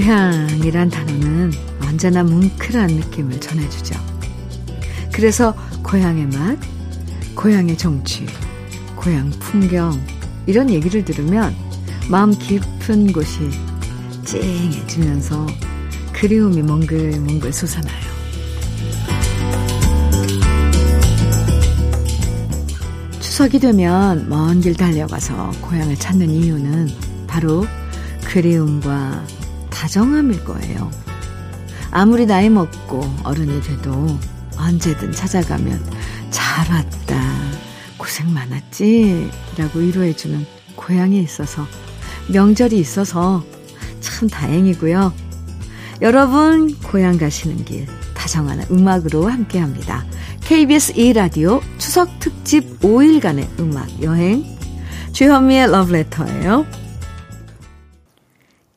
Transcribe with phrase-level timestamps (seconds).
[0.00, 4.00] 고향이란 단어는 언제나 뭉클한 느낌을 전해주죠.
[5.12, 6.58] 그래서 고향의 맛,
[7.34, 8.24] 고향의 정취,
[8.96, 9.92] 고향 풍경,
[10.46, 11.54] 이런 얘기를 들으면
[12.08, 13.50] 마음 깊은 곳이
[14.24, 15.46] 찡해지면서
[16.14, 18.10] 그리움이 몽글몽글 솟아나요.
[23.20, 26.88] 추석이 되면 먼 길 달려가서 고향을 찾는 이유는
[27.26, 27.66] 바로
[28.24, 29.22] 그리움과
[29.80, 30.90] 다정함일 거예요.
[31.90, 34.18] 아무리 나이 먹고 어른이 돼도
[34.58, 35.82] 언제든 찾아가면
[36.28, 37.18] 잘 왔다.
[37.96, 39.30] 고생 많았지?
[39.56, 40.44] 라고 위로해주는
[40.76, 41.66] 고향이 있어서
[42.28, 43.42] 명절이 있어서
[44.00, 45.14] 참 다행이고요.
[46.02, 50.04] 여러분 고향 가시는 길 다정한 음악으로 함께합니다.
[50.42, 54.44] KBS 2라디오 추석 특집 5일간의 음악 여행
[55.12, 56.66] 주현미의 러브레터예요.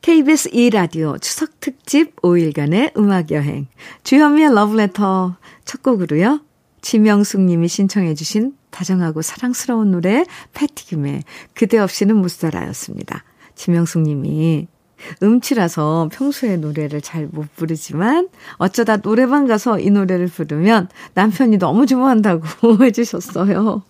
[0.04, 3.68] KBS 2라디오 추석 특집 5일간의 음악 여행
[4.02, 6.42] 주현미의 러브레터 첫 곡으로요.
[6.82, 11.22] 지명숙 님이 신청해 주신 다정하고 사랑스러운 노래 패티김의
[11.54, 13.24] 그대 없이는 못 살아였습니다.
[13.54, 14.68] 지명숙 님이
[15.22, 22.44] 음치라서 평소에 노래를 잘 못 부르지만 어쩌다 노래방 가서 이 노래를 부르면 남편이 너무 좋아한다고
[22.84, 23.82] 해주셨어요.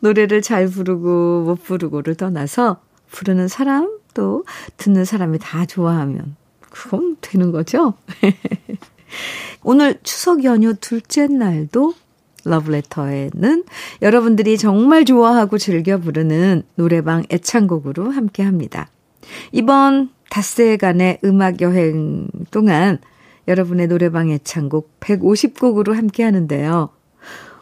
[0.00, 4.44] 노래를 잘 부르고 못 부르고를 떠나서 부르는 사람 또
[4.78, 7.92] 듣는 사람이 다 좋아하면 그건 되는 거죠.
[9.62, 11.92] 오늘 추석 연휴 둘째 날도
[12.44, 13.64] 러브레터에는
[14.00, 18.88] 여러분들이 정말 좋아하고 즐겨 부르는 노래방 애창곡으로 함께 합니다.
[19.52, 22.98] 이번 닷새간의 음악 여행 동안
[23.48, 26.88] 여러분의 노래방 애창곡 150곡으로 함께 하는데요.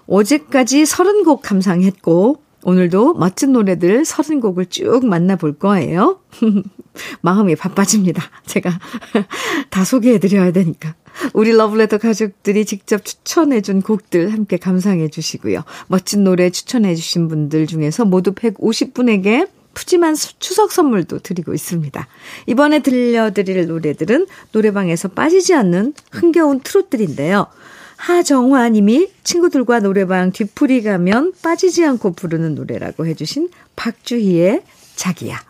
[0.07, 6.21] 어제까지 30곡 감상했고, 오늘도 멋진 노래들 30곡을 쭉 만나볼 거예요.
[7.21, 8.23] 마음이 바빠집니다.
[8.47, 8.79] 제가
[9.71, 10.95] 다 소개해드려야 되니까.
[11.33, 15.63] 우리 러블레터 가족들이 직접 추천해준 곡들 함께 감상해 주시고요.
[15.87, 22.07] 멋진 노래 추천해주신 분들 중에서 모두 150분에게 푸짐한 추석 선물도 드리고 있습니다.
[22.47, 27.47] 이번에 들려드릴 노래들은 노래방에서 빠지지 않는 흥겨운 트롯들인데요.
[28.05, 34.63] 하정화 님이 친구들과 노래방 뒤풀이 가면 빠지지 않고 부르는 노래라고 해주신 박주희의
[34.95, 35.41] 자기야.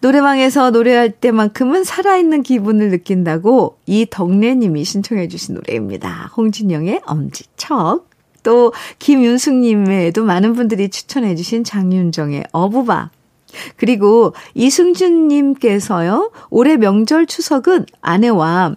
[0.00, 6.30] 노래방에서 노래할 때만큼은 살아있는 기분을 느낀다고 이덕래 님이 신청해 주신 노래입니다.
[6.34, 8.08] 홍진영의 엄지척.
[8.42, 13.10] 또 김윤숙 님에도 많은 분들이 추천해 주신 장윤정의 어부바
[13.76, 18.74] 그리고 이승준 님께서요, 올해 명절 추석은 아내와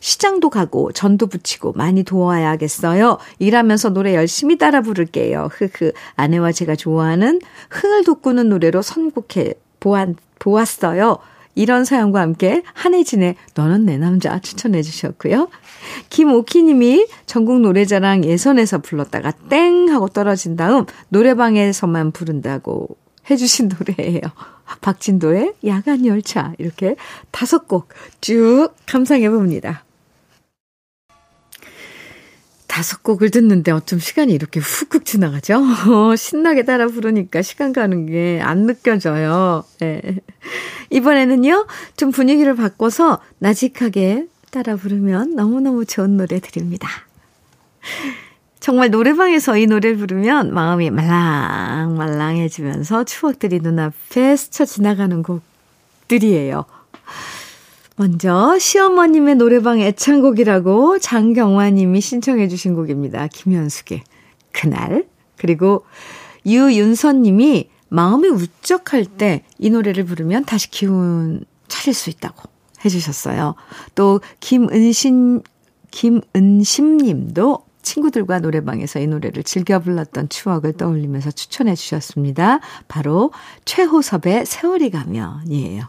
[0.00, 3.18] 시장도 가고 전도 붙이고 많이 도와야겠어요.
[3.38, 5.48] 일하면서 노래 열심히 따라 부를게요.
[5.52, 5.92] 흐흐.
[6.16, 7.40] 아내와 제가 좋아하는
[7.70, 11.18] 흥을 돋구는 노래로 선곡해 보았, 보았어요.
[11.54, 15.48] 이런 사연과 함께 한혜진의 너는 내 남자 추천해 주셨고요.
[16.10, 22.96] 김오키님이 전국 노래자랑 예선에서 불렀다가 땡 하고 떨어진 다음 노래방에서만 부른다고
[23.30, 24.20] 해주신 노래예요.
[24.80, 26.96] 박진도의 야간 열차 이렇게
[27.30, 27.88] 다섯 곡
[28.20, 29.84] 쭉 감상해 봅니다.
[32.66, 35.62] 다섯 곡을 듣는데 어쩜 시간이 이렇게 훅훅 지나가죠?
[35.62, 39.62] 어, 신나게 따라 부르니까 시간 가는 게 안 느껴져요.
[39.78, 40.00] 네.
[40.90, 46.88] 이번에는요, 좀 분위기를 바꿔서 나직하게 따라 부르면 너무너무 좋은 노래 드립니다.
[48.64, 56.64] 정말 노래방에서 이 노래를 부르면 마음이 말랑말랑해지면서 추억들이 눈앞에 스쳐 지나가는 곡들이에요.
[57.96, 63.26] 먼저 시어머님의 노래방 애창곡이라고 장경화님이 신청해 주신 곡입니다.
[63.26, 64.02] 김현숙의
[64.50, 65.04] 그날
[65.36, 65.84] 그리고
[66.46, 72.48] 유윤선님이 마음이 울적할 때 이 노래를 부르면 다시 기운 차릴 수 있다고
[72.82, 73.56] 해주셨어요.
[73.94, 75.42] 또 김은신
[75.90, 82.58] 김은심님도 친구들과 노래방에서 이 노래를 즐겨 불렀던 추억을 떠올리면서 추천해 주셨습니다.
[82.88, 83.32] 바로
[83.64, 85.84] 최호섭의 세월이 가면이에요.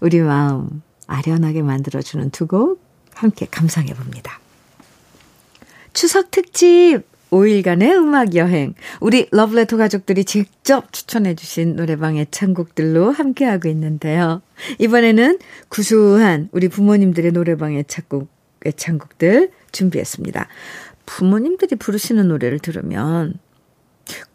[0.00, 2.80] 우리 마음 아련하게 만들어주는 두 곡
[3.14, 4.40] 함께 감상해 봅니다.
[5.92, 8.74] 추석 특집 5일간의 음악 여행.
[9.00, 14.42] 우리 러브레터 가족들이 직접 추천해 주신 노래방 애창곡들로 함께하고 있는데요.
[14.78, 15.38] 이번에는
[15.68, 18.28] 구수한 우리 부모님들의 노래방 애창곡,
[18.66, 20.48] 애창곡들 준비했습니다.
[21.10, 23.34] 부모님들이 부르시는 노래를 들으면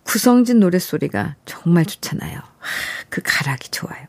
[0.04, 2.40] 구성진 노랫소리가 정말 좋잖아요.
[3.10, 4.06] 그 가락이 좋아요.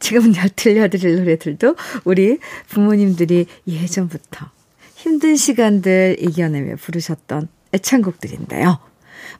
[0.00, 2.38] 지금 들려드릴 노래들도 우리
[2.68, 4.50] 부모님들이 예전부터
[4.96, 8.80] 힘든 시간들 이겨내며 부르셨던 애창곡들인데요.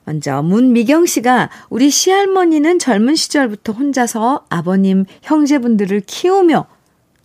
[0.05, 6.65] 먼저 문미경 씨가 우리 시할머니는 젊은 시절부터 혼자서 아버님, 형제분들을 키우며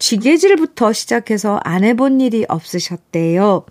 [0.00, 3.66] 쥐개질부터 시작해서 안 해본 일이 없으셨대요.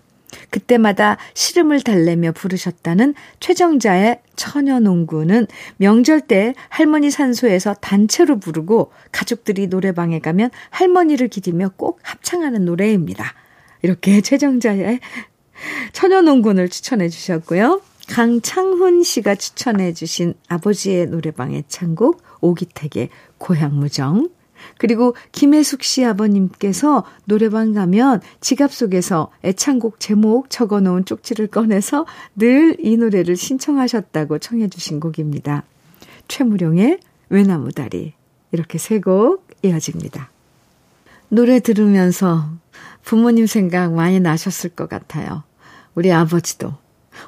[0.50, 5.46] 그때마다 시름을 달래며 부르셨다는 최정자의 처녀농구는
[5.76, 13.34] 명절 때 할머니 산소에서 단체로 부르고 가족들이 노래방에 가면 할머니를 기리며 꼭 합창하는 노래입니다.
[13.82, 15.00] 이렇게 최정자의
[15.92, 17.80] 처녀농군을 추천해 주셨고요.
[18.08, 23.08] 강창훈 씨가 추천해 주신 아버지의 노래방의 창곡 오기택의
[23.38, 24.28] 고향무정
[24.78, 32.06] 그리고 김혜숙 씨 아버님께서 노래방 가면 지갑 속에서 애창곡 제목 적어 놓은 쪽지를 꺼내서
[32.36, 35.62] 늘 이 노래를 신청하셨다고 청해 주신 곡입니다.
[36.28, 38.14] 최무룡의 외나무다리
[38.52, 40.30] 이렇게 세 곡 이어집니다.
[41.28, 42.48] 노래 들으면서
[43.02, 45.42] 부모님 생각 많이 나셨을 것 같아요.
[45.94, 46.74] 우리 아버지도,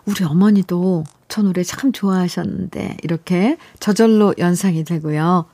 [0.05, 5.47] 우리 어머니도 저 노래 참 좋아하셨는데, 이렇게 저절로 연상이 되고요.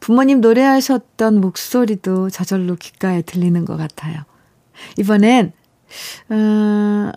[0.00, 4.22] 부모님 노래하셨던 목소리도 저절로 귓가에 들리는 것 같아요.
[4.98, 5.52] 이번엔,
[6.30, 7.12] 어,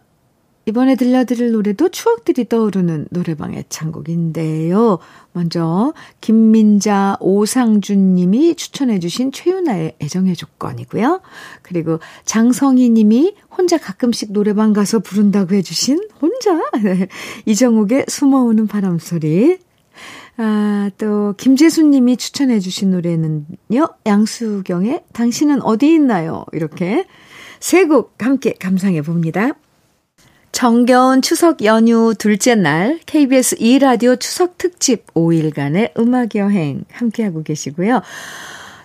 [0.65, 4.99] 이번에 들려드릴 노래도 추억들이 떠오르는 노래방 애창곡인데요.
[5.33, 11.21] 먼저 김민자 오상준 님이 추천해 주신 최윤아의 애정의 조건이고요.
[11.63, 17.07] 그리고 장성희 님이 혼자 가끔씩 노래방 가서 부른다고 해 주신 혼자 네.
[17.45, 19.59] 이정욱의 숨어오는 바람소리
[20.37, 26.45] 아, 또, 김재수 님이 추천해 주신 노래는요, 양수경의 당신은 어디 있나요?
[26.53, 27.05] 이렇게
[27.59, 29.51] 세 곡 함께 감상해 봅니다.
[30.51, 38.01] 정겨운 추석 연휴 둘째 날 KBS 2라디오 추석 특집 5일간의 음악 여행 함께하고 계시고요.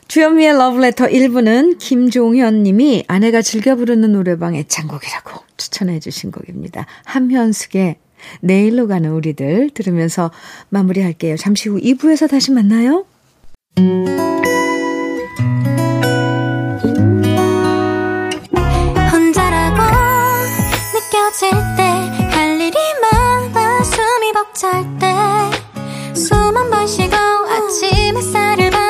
[0.09, 6.87] 주현미의 러브레터 1부는 김종현 님이 아내가 즐겨 부르는 노래방 애창곡이라고 추천해 주신 곡입니다.
[7.05, 7.97] 함현숙의
[8.41, 10.31] 내일로 가는 우리들 들으면서
[10.71, 11.37] 마무리할게요.
[11.37, 13.05] 잠시 후 2부에서 다시 만나요.
[20.95, 21.83] 느껴질 때
[22.31, 25.07] 할 일이 많아 숨이 벅찰 때
[26.15, 28.88] 숨 한 번 쉬고 아침 햇살을 봐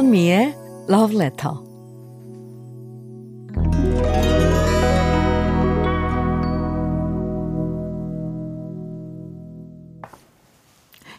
[0.00, 0.56] 주현미의
[0.88, 1.56] Love Letter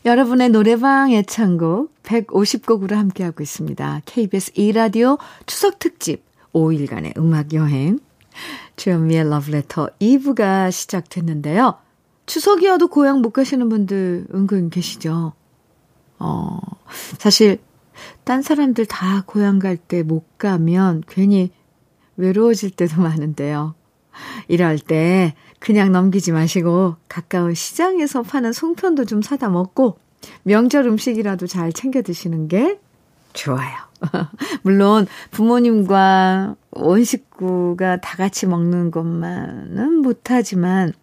[0.04, 4.02] 여러분의 노래방 애창곡 150곡으로 함께하고 있습니다.
[4.06, 6.24] KBS 2라디오 추석 특집
[6.54, 8.00] 5일간의 음악 여행.
[8.78, 11.76] 주현미의 러브레터 2부가 시작됐는데요.
[12.26, 15.34] 추석이어도 고향 못 가시는 분들 은근 계시죠?
[16.18, 16.60] 어,
[17.20, 17.60] 사실,
[18.24, 21.52] 딴 사람들 다 고향 갈 때 못 가면 괜히
[22.18, 23.76] 외로워질 때도 많은데요.
[24.48, 29.98] 이럴 때 그냥 넘기지 마시고 가까운 시장에서 파는 송편도 좀 사다 먹고
[30.44, 32.80] 명절 음식이라도 잘 챙겨 드시는 게
[33.34, 33.72] 좋아요.
[34.64, 40.94] 물론 부모님과 온 식구가 다 같이 먹는 것만은 못하지만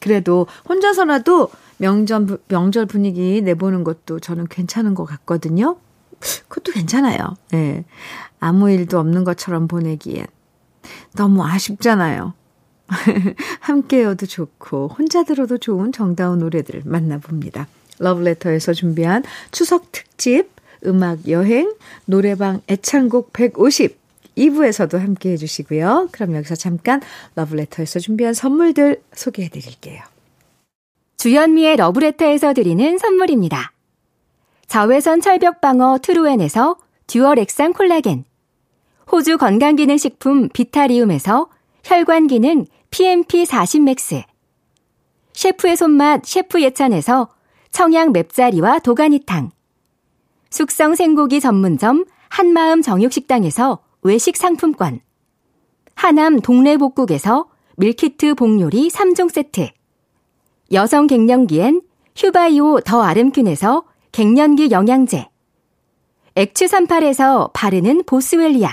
[0.00, 5.76] 그래도 혼자서라도 명절, 명절 분위기 내보는 것도 저는 괜찮은 것 같거든요.
[6.48, 7.36] 그것도 괜찮아요.
[7.52, 7.56] 예.
[7.56, 7.84] 네.
[8.40, 10.26] 아무 일도 없는 것처럼 보내기엔
[11.14, 12.34] 너무 아쉽잖아요.
[13.60, 17.66] 함께여도 좋고 혼자 들어도 좋은 정다운 노래들 만나봅니다.
[17.98, 20.50] 러브레터에서 준비한 추석 특집
[20.84, 24.06] 음악 여행 노래방 애창곡 150
[24.36, 26.10] 2부에서도 함께 해주시고요.
[26.12, 27.00] 그럼 여기서 잠깐
[27.36, 30.02] 러브레터에서 준비한 선물들 소개해 드릴게요.
[31.16, 33.72] 주현미의 러브레터에서 드리는 선물입니다.
[34.66, 38.24] 자외선 철벽 방어 트루엔에서 듀얼 액상 콜라겐
[39.10, 41.48] 호주 건강기능식품 비타리움에서
[41.84, 44.22] 혈관기능 PMP40 맥스.
[45.32, 47.28] 셰프의 손맛 셰프 예찬에서
[47.70, 49.50] 청양 맵자리와 도가니탕.
[50.50, 55.00] 숙성 생고기 전문점 한마음 정육식당에서 외식 상품권.
[55.94, 57.46] 하남 동래복국에서
[57.76, 59.68] 밀키트 복요리 3종 세트.
[60.72, 61.82] 여성 갱년기엔
[62.16, 63.84] 휴바이오 더 아름퀸에서
[64.16, 65.28] 갱년기 영양제.
[66.36, 68.70] 액추 38에서 바르는 보스웰리아.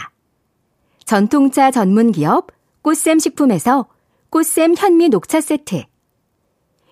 [1.03, 2.47] 전통차 전문기업
[2.81, 3.89] 꽃샘 식품에서
[4.29, 5.83] 꽃샘 현미 녹차 세트.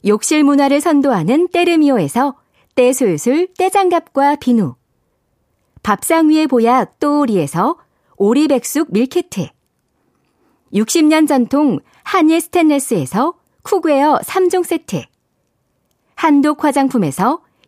[0.05, 2.35] 욕실 문화를 선도하는 때르미오에서
[2.75, 4.75] 때술술 때장갑과 비누.
[5.81, 7.77] 밥상 위의 보약 또오리에서
[8.17, 9.47] 오리백숙 밀키트.
[10.73, 15.03] 60년 전통 한일 스텐레스에서 cookware 3종 세트.
[16.15, 17.39] 한독 화장품에서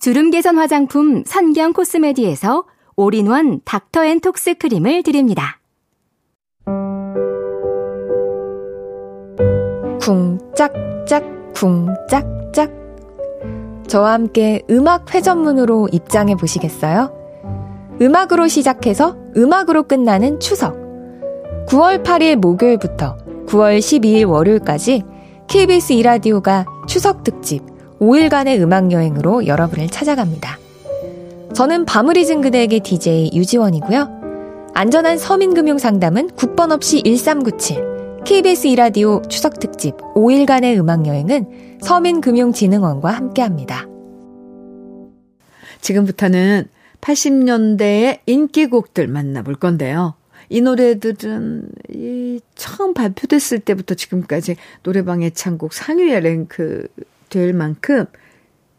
[0.00, 2.64] 주름 개선 화장품 선경 코스메디에서
[2.96, 5.60] 올인원 닥터앤톡스 크림을 드립니다.
[10.00, 11.22] 쿵짝짝
[11.54, 12.72] 쿵짝짝
[13.88, 17.14] 저와 함께 음악 회전문으로 입장해 보시겠어요?
[18.00, 20.76] 음악으로 시작해서 음악으로 끝나는 추석.
[21.68, 25.02] 9월 8일 목요일부터 9월 12일 월요일까지
[25.46, 27.69] KBS 이라디오가 추석 특집
[28.00, 30.58] 5일간의 음악여행으로 여러분을 찾아갑니다.
[31.54, 34.70] 저는 밤을 잊은 그대에게 DJ 유지원이고요.
[34.74, 38.22] 안전한 서민금융 상담은 9번 없이 1397.
[38.24, 43.86] KBS 이라디오 추석 특집 5일간의 음악여행은 서민금융진흥원과 함께합니다.
[45.80, 46.68] 지금부터는
[47.00, 50.14] 80년대의 인기곡들 만나볼 건데요.
[50.48, 56.88] 이 노래들은 이 처음 발표됐을 때부터 지금까지 노래방 애창곡 상위에 랭크
[57.30, 58.04] 될 만큼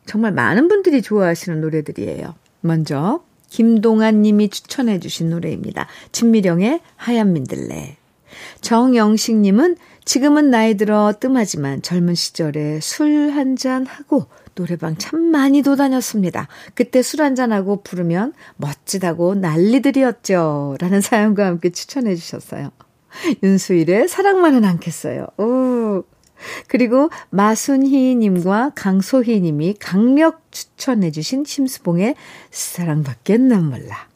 [0.05, 2.35] 정말 많은 분들이 좋아하시는 노래들이에요.
[2.61, 5.87] 먼저 김동완 님이 추천해 주신 노래입니다.
[6.11, 7.97] 진미령의 하얀 민들레.
[8.61, 15.75] 정영식 님은 지금은 나이 들어 뜸하지만 젊은 시절에 술 한 잔 하고 노래방 참 많이도
[15.75, 16.47] 다녔습니다.
[16.75, 20.77] 그때 술 한잔하고 부르면 멋지다고 난리들이었죠.
[20.79, 22.71] 라는 사연과 함께 추천해 주셨어요.
[23.43, 25.27] 윤수일의 사랑만은 않겠어요.
[25.37, 26.03] 오.
[26.67, 32.15] 그리고 마순희 님과 강소희 님이 강력 추천해 주신 심수봉의
[32.49, 34.07] 사랑밖에 난 몰라.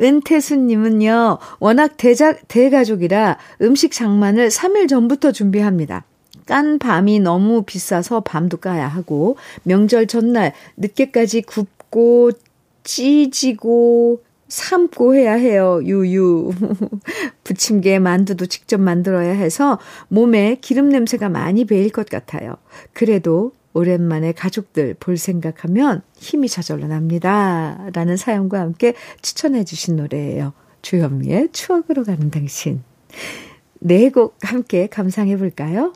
[0.00, 6.04] 은태수님은요, 워낙 대자, 대가족이라 음식 장만을 3일 전부터 준비합니다.
[6.46, 12.32] 깐 밤이 너무 비싸서 밤도 까야 하고, 명절 전날 늦게까지 굽고,
[12.82, 14.22] 찌지고,
[14.52, 15.80] 삶고 해야 해요.
[15.82, 16.52] 유유.
[17.42, 19.78] 부침개 만두도 직접 만들어야 해서
[20.08, 22.56] 몸에 기름 냄새가 많이 배일 것 같아요.
[22.92, 27.78] 그래도 오랜만에 가족들 볼 생각하면 힘이 저절로 납니다.
[27.94, 28.92] 라는 사연과 함께
[29.22, 30.52] 추천해 주신 노래예요.
[30.82, 32.82] 주현미의 추억으로 가는 당신.
[33.80, 35.94] 네 곡 함께 감상해 볼까요?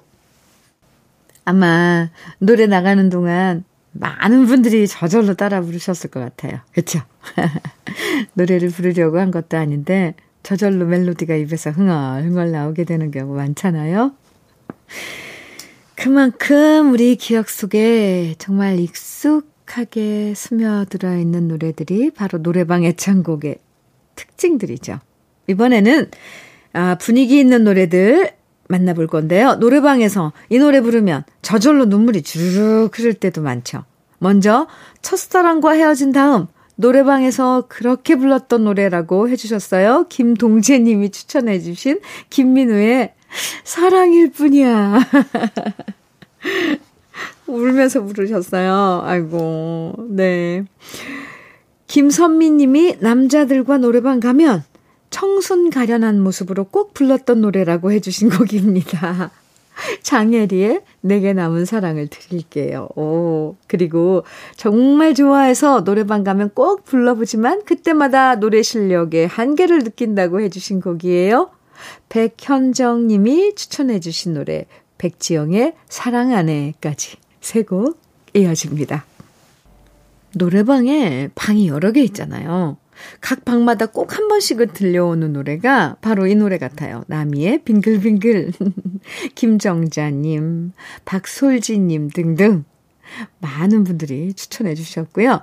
[1.45, 2.09] 아마
[2.39, 6.61] 노래 나가는 동안 많은 분들이 저절로 따라 부르셨을 것 같아요.
[6.73, 7.03] 그렇죠?
[8.35, 14.12] 노래를 부르려고 한 것도 아닌데 저절로 멜로디가 입에서 흥얼흥얼 나오게 되는 경우 많잖아요.
[15.97, 23.59] 그만큼 우리 기억 속에 정말 익숙하게 스며들어 있는 노래들이 바로 노래방 애창곡의
[24.14, 25.00] 특징들이죠.
[25.49, 26.11] 이번에는
[26.75, 28.33] 아, 분위기 있는 노래들
[28.68, 29.54] 만나볼 건데요.
[29.56, 33.85] 노래방에서 이 노래 부르면 저절로 눈물이 주르륵 흐를 때도 많죠.
[34.18, 34.66] 먼저
[35.02, 40.06] 첫사랑과 헤어진 다음 노래방에서 그렇게 불렀던 노래라고 해주셨어요.
[40.09, 43.14] 김동재 님이 추천해주신 김민우의
[43.64, 45.00] 사랑일 뿐이야.
[47.47, 49.02] 울면서 부르셨어요.
[49.04, 50.64] 아이고, 네.
[51.87, 54.64] 김선미 님이 남자들과 노래방 가면
[55.11, 59.30] 청순 가련한 모습으로 꼭 불렀던 노래라고 해주신 곡입니다.
[60.02, 62.88] 장혜리의 내게 남은 사랑을 드릴게요.
[62.97, 64.25] 오, 그리고
[64.56, 71.50] 정말 좋아해서 노래방 가면 꼭 불러보지만 그때마다 노래 실력의 한계를 느낀다고 해주신 곡이에요.
[72.09, 74.66] 백현정 님이 추천해 주신 노래
[74.99, 78.00] 백지영의 사랑 안에까지 세 곡
[78.35, 79.04] 이어집니다.
[80.35, 82.76] 노래방에 방이 여러 개 있잖아요.
[83.21, 87.05] 각 방마다 꼭 한 번씩은 들려오는 노래가 바로 이 노래 같아요.
[87.09, 88.53] 나미의 빙글빙글.
[89.35, 90.73] 김정자님,
[91.05, 92.65] 박솔지님 등등
[93.41, 95.43] 많은 분들이 추천해 주셨고요.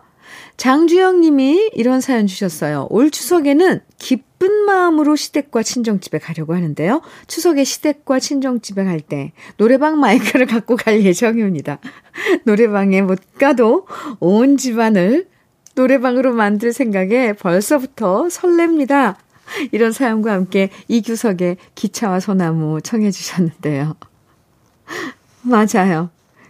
[0.57, 2.87] 장주영 님이 이런 사연 주셨어요.
[2.89, 7.01] 올 추석에는 기쁜 마음으로 시댁과 친정집에 가려고 하는데요.
[7.27, 11.79] 추석에 시댁과 친정집에 갈 때 노래방 마이크를 갖고 갈 예정입니다.
[12.45, 13.85] 노래방에 못 가도
[14.19, 15.27] 온 집안을
[15.75, 19.15] 노래방으로 만들 생각에 벌써부터 설렙니다.
[19.71, 23.95] 이런 사연과 함께 이규석의 기차와 소나무 청해 주셨는데요.
[25.41, 26.09] 맞아요.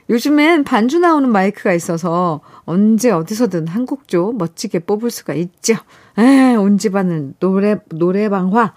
[0.10, 5.76] 요즘엔 반주 나오는 마이크가 있어서 언제 어디서든 한 곡조 멋지게 뽑을 수가 있죠.
[6.18, 8.74] 에, 온 집안은 노래, 노래방화.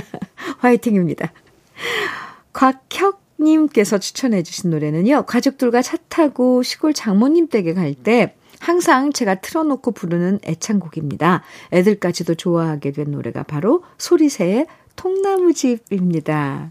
[0.58, 1.32] 화이팅입니다.
[2.52, 10.38] 곽혁님께서 추천해주신 노래는요, 가족들과 차 타고 시골 장모님 댁에 갈 때 항상 제가 틀어놓고 부르는
[10.44, 11.42] 애창곡입니다.
[11.72, 16.70] 애들까지도 좋아하게 된 노래가 바로 소리새의 통나무집입니다.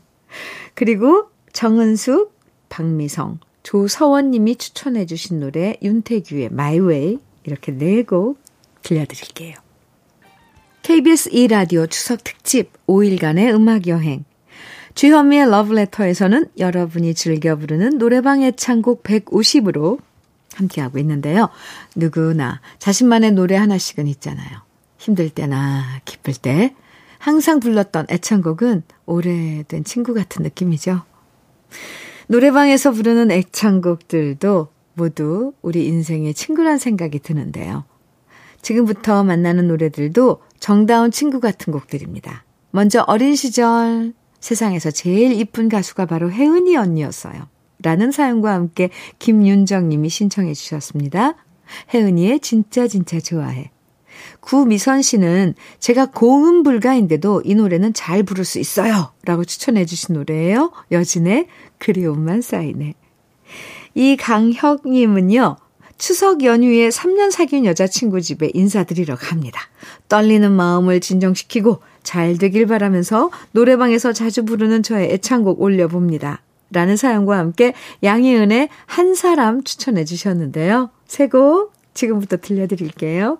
[0.74, 2.33] 그리고 정은숙,
[2.69, 8.39] 박미성, 조서원 님이 추천해 주신 노래 윤태규의 Way 이렇게 네 곡
[8.83, 9.55] 들려드릴게요.
[10.83, 14.24] KBS 2라디오 추석 특집 5일간의 음악 여행
[14.95, 20.00] 주현미의 러브레터에서는 여러분이 즐겨 부르는 노래방 애창곡 150으로
[20.55, 21.50] 함께하고 있는데요.
[21.96, 24.60] 누구나 자신만의 노래 하나씩은 있잖아요.
[24.98, 26.75] 힘들 때나 기쁠 때
[27.17, 31.03] 항상 불렀던 애창곡은 오래된 친구 같은 느낌이죠.
[32.27, 37.84] 노래방에서 부르는 애창곡들도 모두 우리 인생의 친구란 생각이 드는데요.
[38.62, 42.43] 지금부터 만나는 노래들도 정다운 친구 같은 곡들입니다.
[42.72, 47.48] 먼저 어린 시절 세상에서 제일 이쁜 가수가 바로 혜은이 언니였어요.
[47.83, 51.35] 라는 사연과 함께 김윤정 님이 신청해 주셨습니다.
[51.93, 53.71] 혜은이의 진짜 진짜 좋아해.
[54.41, 59.11] 구미선 씨는 제가 고음 불가인데도 이 노래는 잘 부를 수 있어요.
[59.23, 60.71] 라고 추천해 주신 노래예요.
[60.91, 61.47] 여진의
[61.79, 62.93] 그리움만 쌓이네.
[63.95, 65.57] 이 강혁님은요.
[65.97, 69.61] 추석 연휴에 3년 사귄 여자친구 집에 인사드리러 갑니다.
[70.07, 76.41] 떨리는 마음을 진정시키고 잘 되길 바라면서 노래방에서 자주 부르는 저의 애창곡 올려봅니다.
[76.72, 77.74] 라는 사연과 함께
[78.04, 80.90] 양희은의 한 사람 추천해 주셨는데요.
[81.06, 83.38] 새 곡 지금부터 들려드릴게요.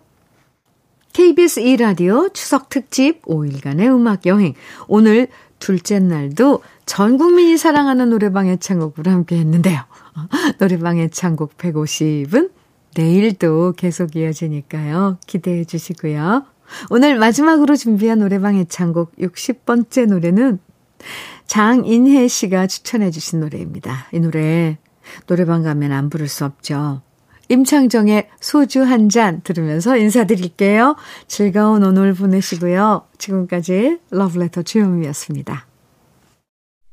[1.14, 4.54] KBS 2라디오 추석 특집 5일간의 음악 여행.
[4.88, 5.28] 오늘
[5.60, 9.82] 둘째 날도 전 국민이 사랑하는 노래방 애창곡으로 함께 했는데요.
[10.60, 12.52] 노래방 애창곡 150은
[12.96, 15.18] 내일도 계속 이어지니까요.
[15.28, 16.46] 기대해 주시고요.
[16.90, 20.60] 오늘 마지막으로 준비한 노래방 애창곡 60번째 노래는
[21.48, 24.08] 장인혜 씨가 추천해 주신 노래입니다.
[24.14, 24.78] 이 노래
[25.28, 27.02] 노래방 가면 안 부를 수 없죠.
[27.50, 30.96] 임창정의 소주 한 잔 들으면서 인사드릴게요.
[31.28, 33.08] 즐거운 오늘 보내시고요.
[33.18, 35.66] 지금까지 러브레터 주현미였습니다.